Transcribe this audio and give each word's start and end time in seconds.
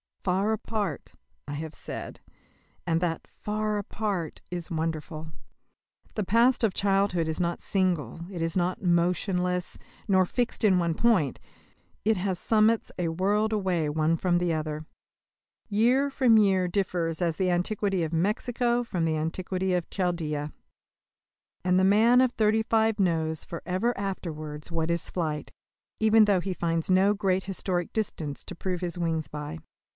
"Far 0.23 0.51
apart," 0.51 1.13
I 1.47 1.53
have 1.53 1.73
said, 1.73 2.21
and 2.87 3.01
that 3.01 3.25
"far 3.27 3.77
apart" 3.79 4.41
is 4.51 4.69
wonderful. 4.69 5.31
The 6.13 6.23
past 6.23 6.63
of 6.63 6.75
childhood 6.75 7.27
is 7.27 7.39
not 7.39 7.61
single, 7.61 8.21
is 8.29 8.55
not 8.55 8.83
motionless, 8.83 9.77
nor 10.07 10.25
fixed 10.25 10.63
in 10.63 10.77
one 10.77 10.93
point; 10.95 11.39
it 12.05 12.17
has 12.17 12.37
summits 12.37 12.91
a 12.99 13.09
world 13.09 13.51
away 13.51 13.89
one 13.89 14.15
from 14.15 14.37
the 14.37 14.53
other. 14.53 14.85
Year 15.69 16.09
from 16.11 16.37
year 16.37 16.67
differs 16.67 17.19
as 17.21 17.37
the 17.37 17.49
antiquity 17.51 18.03
of 18.03 18.13
Mexico 18.13 18.83
from 18.83 19.05
the 19.05 19.17
antiquity 19.17 19.73
of 19.73 19.89
Chaldea. 19.89 20.51
And 21.63 21.79
the 21.79 21.83
man 21.83 22.21
of 22.21 22.31
thirty 22.33 22.63
five 22.63 22.99
knows 22.99 23.43
for 23.43 23.61
ever 23.67 23.95
afterwards 23.97 24.71
what 24.71 24.91
is 24.91 25.11
flight, 25.11 25.51
even 25.99 26.25
though 26.25 26.39
he 26.41 26.53
finds 26.53 26.89
no 26.91 27.15
great 27.15 27.43
historic 27.45 27.91
distances 27.93 28.43
to 28.45 28.55
prove 28.55 28.81
his 28.81 28.97
wings 28.99 29.27
by. 29.27 29.59